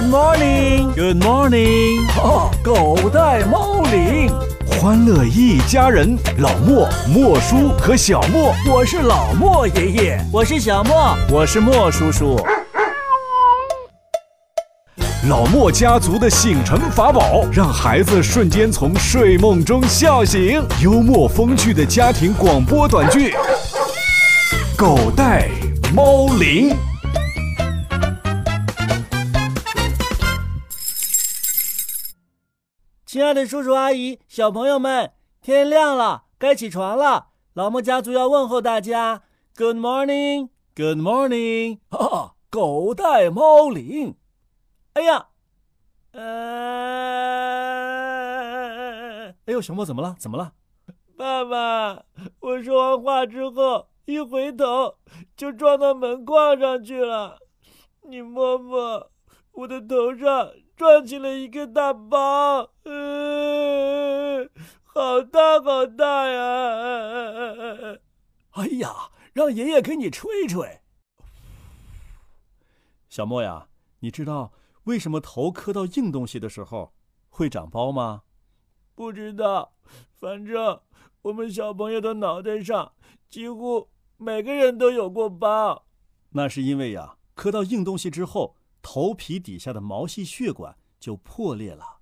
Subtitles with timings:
[0.00, 4.32] Good morning, Good morning，哦，狗带猫铃，
[4.66, 12.40] 欢乐一家人，老莫、莫叔和小莫，我是老莫爷爷，我是小莫，我是莫叔叔。
[15.28, 20.66] 老莫家族的醒神法宝，让孩子瞬间从睡梦中笑醒。
[20.82, 23.32] 幽默风趣的家庭广播短剧，
[24.78, 25.50] 《狗带
[25.94, 26.70] 猫领》。
[33.10, 35.10] 亲爱的叔叔阿姨、小朋友们，
[35.42, 37.30] 天亮了，该起床了。
[37.54, 39.24] 老莫家族要问候大家
[39.56, 41.80] ：Good morning，Good morning。
[41.88, 44.14] 啊，狗带猫铃。
[44.92, 45.26] 哎呀，
[46.12, 46.20] 呃，
[49.44, 50.14] 哎呦，小莫怎么了？
[50.16, 50.52] 怎么了？
[51.16, 52.04] 爸爸，
[52.38, 54.94] 我说完话之后，一回头
[55.36, 57.40] 就撞到门框上去了。
[58.02, 59.10] 你摸摸
[59.52, 64.48] 我的头上，撞起了一个大包，嗯，
[64.84, 67.98] 好大好大呀！
[68.52, 70.80] 哎呀，让爷爷给你吹吹。
[73.08, 73.68] 小莫呀，
[74.00, 74.52] 你知道？
[74.84, 76.94] 为什么头磕到硬东西的时候
[77.28, 78.22] 会长包吗？
[78.94, 79.74] 不知道，
[80.18, 80.80] 反正
[81.22, 82.92] 我们小朋友的脑袋上
[83.28, 85.86] 几乎每个人都有过包。
[86.30, 91.98] 那是因为呀，磕到硬东西之后，头皮底下的毛细血管就破裂了。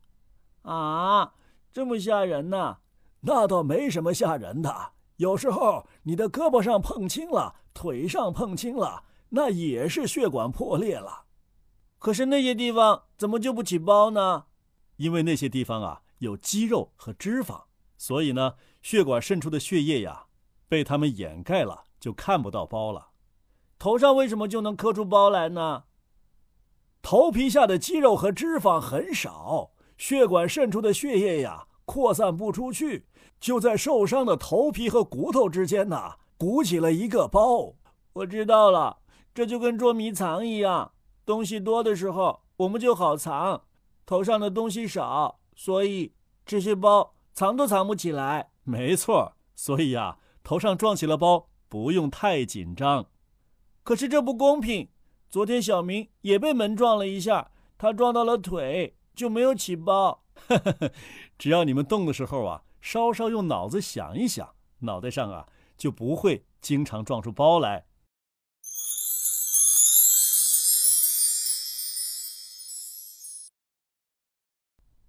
[0.62, 1.34] 啊，
[1.72, 2.78] 这么吓人呢？
[3.20, 4.92] 那倒没什么吓人的。
[5.16, 11.24] 有时候你的胳膊上碰青了，腿上碰青了，那也是血管破裂了。
[11.98, 14.44] 可是那些地方怎么就不起包呢？
[14.96, 17.64] 因为那些地方啊有肌肉和脂肪，
[17.96, 20.26] 所以呢血管渗出的血液呀
[20.68, 23.08] 被它们掩盖了，就看不到包了。
[23.80, 25.84] 头上为什么就能磕出包来呢？
[27.10, 33.06] 头皮下的肌肉和脂肪很少，血管渗出的血液呀扩散不出去，
[33.40, 37.72] 就在受伤的头皮和骨头之间呢鼓起了一个包。
[38.12, 38.98] 我知道了，
[39.32, 40.92] 这就跟捉迷藏一样。
[41.24, 43.62] 东西多的时候，我们就好藏；
[44.04, 46.12] 头上的东西少，所以
[46.44, 48.50] 这些包藏都藏不起来。
[48.64, 53.06] 没错，所以呀，头上撞起了包，不用太紧张。
[53.82, 54.90] 可是这不公平。
[55.30, 60.24] 昨天小明也被门撞了一下，他撞到了腿，就没有起包。
[61.36, 65.46] 只要你们动的时候啊，稍稍用脑子想一想，脑袋上啊
[65.76, 67.84] 就不会经常撞出包来。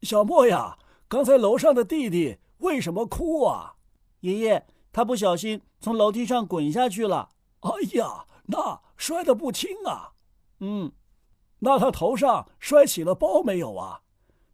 [0.02, 0.78] 小莫呀，
[1.08, 3.75] 刚才楼上的弟弟为什么哭啊？
[4.19, 7.29] 爷爷，他不小心从楼梯上滚下去了。
[7.62, 10.14] 哎呀，那摔得不轻啊。
[10.60, 10.92] 嗯，
[11.60, 14.02] 那他头上摔起了包没有啊？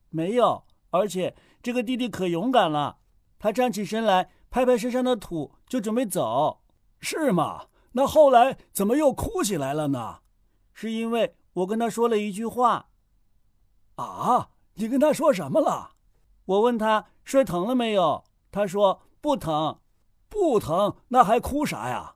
[0.09, 2.97] 没有，而且这个弟弟可勇敢了，
[3.39, 6.61] 他站起身来，拍拍身上的土，就准备走。
[6.99, 7.67] 是吗？
[7.93, 10.19] 那后来怎么又哭起来了呢？
[10.73, 12.89] 是因为我跟他说了一句话。
[13.95, 14.49] 啊？
[14.75, 15.91] 你跟他说什么了？
[16.45, 19.79] 我问他摔疼了没有，他说不疼，
[20.27, 22.15] 不疼，那还哭啥呀？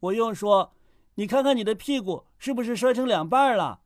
[0.00, 0.74] 我又说，
[1.16, 3.80] 你看看你的屁股是不是摔成两半了？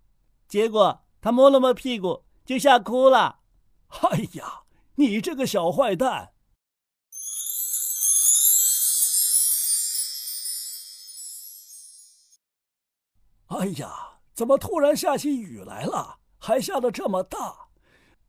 [0.49, 3.41] 结果他摸了摸屁股，就吓哭了。
[4.03, 4.63] 哎呀，
[4.97, 6.33] 你这个小坏蛋！
[13.47, 16.19] 哎呀，怎么突然下起雨来了？
[16.39, 17.69] 还下得这么大？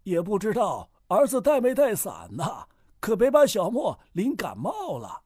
[0.03, 2.67] 也不知道儿子带没带伞呢，
[2.99, 5.23] 可别把小莫淋感冒了。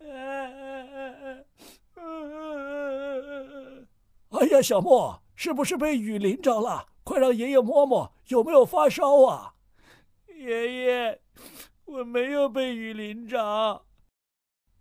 [0.00, 0.69] 哎
[4.46, 6.86] 呀，小莫是不是被雨淋着了？
[7.04, 9.54] 快让爷爷摸摸，有没有发烧啊？
[10.28, 11.20] 爷爷，
[11.84, 13.84] 我没有被雨淋着。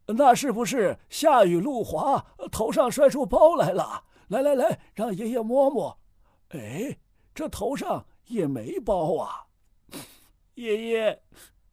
[0.08, 4.03] 那是不是下雨路滑，头上摔出包来了？
[4.28, 6.00] 来来来，让爷爷摸摸。
[6.50, 6.97] 哎，
[7.34, 8.05] 这头上……
[8.29, 9.47] 也没包啊，
[10.53, 11.23] 爷爷，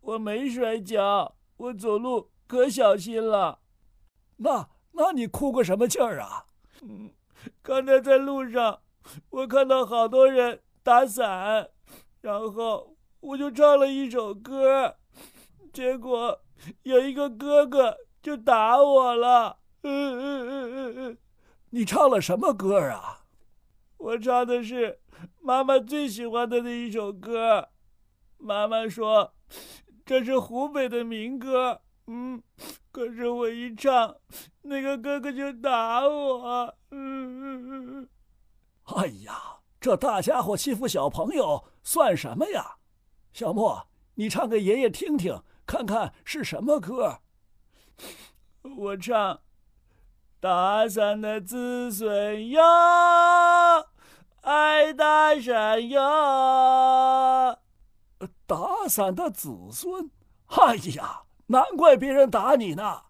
[0.00, 3.58] 我没摔跤，我走路可小心了。
[4.36, 6.46] 那那你哭个什么劲儿啊？
[6.80, 7.10] 嗯，
[7.62, 8.80] 刚才在路上，
[9.30, 11.70] 我看到好多人打伞，
[12.20, 14.96] 然后我就唱了一首歌，
[15.72, 16.40] 结果
[16.82, 19.58] 有一个哥哥就打我了。
[19.82, 21.18] 嗯嗯嗯嗯嗯，
[21.70, 23.24] 你唱了什么歌啊？
[23.98, 25.00] 我唱的是
[25.40, 27.68] 妈妈最喜欢的那一首歌。
[28.38, 29.32] 妈妈说
[30.04, 31.80] 这是湖北的民歌。
[32.06, 32.42] 嗯，
[32.92, 34.16] 可是我一唱，
[34.62, 36.74] 那个哥哥就打我。
[36.90, 38.08] 嗯嗯嗯。
[38.84, 42.76] 哎呀，这大家伙欺负小朋友算什么呀？
[43.32, 47.20] 小莫，你唱给爷爷听听，看看是什么歌。
[48.76, 49.40] 我唱：
[50.40, 52.62] 打伞的子孙哟，
[54.42, 57.58] 爱大山哟。
[58.46, 60.10] 打伞的子孙，
[60.46, 63.02] 哎呀，难怪别人打你呢。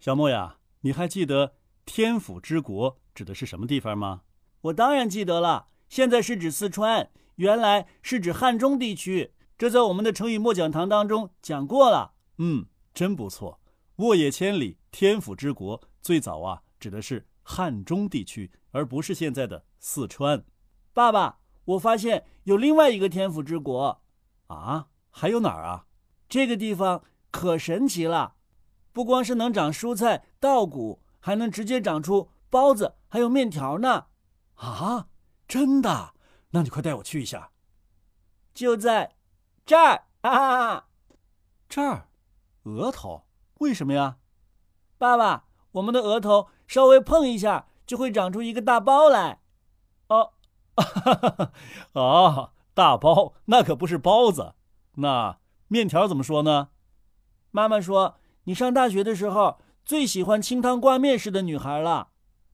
[0.00, 1.54] 小莫呀，你还记得
[1.84, 4.22] 天府之国指的是什么地方吗？
[4.62, 9.34] 我当然记得了，现在是指四川，原来是指汉中地区。
[9.58, 12.14] 这在我们的成语默讲堂当中讲过了。
[12.38, 13.60] 嗯，真不错。
[13.96, 20.42] 沃野千里，天府之国，最早啊指的是汉中地区，而不是现在的四川。
[20.94, 24.02] 爸爸，我发现有另外一个天府之国。
[24.48, 24.88] 啊？
[25.12, 25.86] 还有哪儿啊？
[26.28, 28.34] 这个地方可神奇了。
[28.92, 34.06] 不光是能长蔬菜稻谷，还能直接长出包子，还有面条呢！
[34.54, 35.08] 啊，
[35.48, 36.14] 真的？
[36.50, 37.50] 那你快带我去一下。
[38.54, 39.16] 就在
[39.66, 40.86] 这儿啊！
[41.68, 42.08] 这儿，
[42.64, 43.26] 额头？
[43.58, 44.18] 为什么呀？
[44.98, 49.39] 爸爸，我们的额头稍微碰一下，就会长出一个大包来。
[50.80, 54.54] 哦，哦，大包，那可不是包子。
[54.96, 55.38] 那
[55.68, 56.68] 面条怎么说呢？
[57.50, 58.16] 妈妈说。
[58.44, 62.08] 你上大学的时候最喜欢清汤挂面式的女孩了。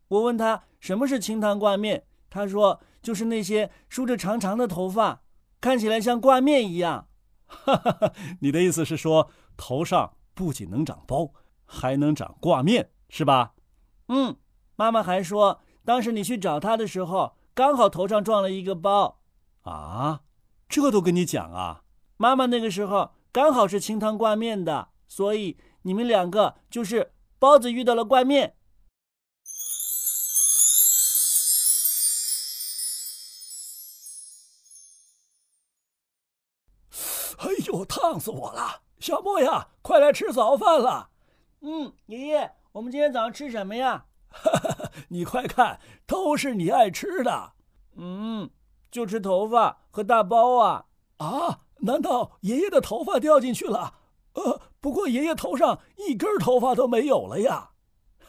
[0.09, 5.23] 我问她什么是清汤挂面，她说就是那些梳着长长的头发，
[5.61, 7.07] 看起来像挂面一样。
[7.47, 11.31] 哈哈，你的意思是说头上不仅能长包，
[11.65, 13.55] 还能长挂面，是吧？
[14.09, 14.37] 嗯，
[14.75, 19.23] 妈妈还说当时你去找她的时候，刚好头上撞了一个包。
[19.63, 20.21] 啊，
[20.69, 21.85] 这都跟你讲啊？
[22.19, 25.57] 妈妈那个时候刚好是清汤挂面的，所以。
[25.87, 28.57] 你们两个就是包子遇到了挂面。
[37.39, 38.83] 哎呦，烫死我了！
[38.99, 41.11] 小莫呀，快来吃早饭了。
[41.61, 44.07] 嗯，爷爷，我们今天早上吃什么呀？
[45.09, 47.53] 你快看，都是你爱吃的。
[47.97, 48.51] 嗯，
[48.91, 50.87] 就吃头发和大包啊。
[51.19, 51.61] 啊？
[51.81, 53.95] 难道爷爷的头发掉进去了？
[54.33, 57.73] 呃，不过爷爷头上一根头发都没有了呀。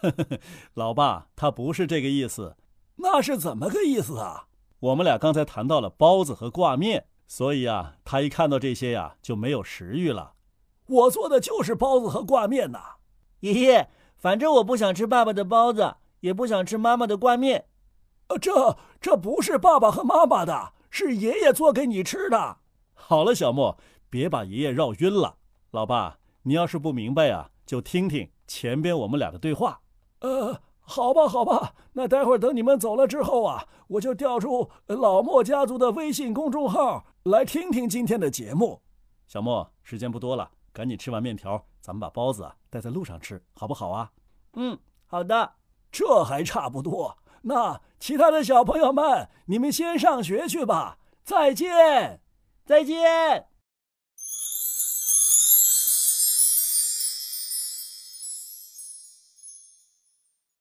[0.76, 2.58] 老爸，他不是这个意思。
[2.98, 4.48] 那是怎么个意思啊？
[4.80, 10.34] 我们俩刚才谈到了包子和挂面，所以啊，他一看到这些呀，就没有食欲了。
[10.88, 12.98] 我做的就是包子和挂面呐。
[13.40, 17.66] 爷爷，反正我不想吃爸爸的包子，也不想吃妈妈的挂面。
[18.30, 22.58] 呃，这这不是爸爸和妈妈的，是爷爷做给你吃的。
[22.94, 23.78] 好了，小莫，
[24.10, 25.36] 别把爷爷绕晕了。
[25.72, 29.80] 老爸，你要是不明白呀，就听听前边我们俩的对话。
[30.22, 38.82] 呃，好吧，好吧，那待会儿等你们走了之后啊，我就调出老莫家族的微信公众号来听听今天的节目。
[39.28, 44.12] 小莫，时间不多了，赶紧吃完面条，咱们把包子带在路上吃，好不好啊？
[44.54, 44.78] 嗯，
[45.08, 45.54] 好的。
[45.92, 47.18] 这还差不多。
[47.42, 51.00] 那其他的小朋友们，你们先上学去吧。
[51.24, 52.22] 再见，
[52.64, 53.48] 再见。